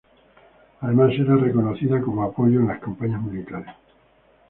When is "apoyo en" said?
2.23-2.69